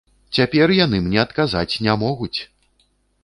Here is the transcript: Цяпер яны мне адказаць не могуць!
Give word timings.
Цяпер 0.37 0.71
яны 0.77 1.01
мне 1.03 1.19
адказаць 1.25 1.79
не 1.87 1.93
могуць! 2.05 2.39